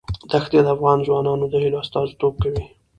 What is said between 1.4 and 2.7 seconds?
د هیلو استازیتوب کوي.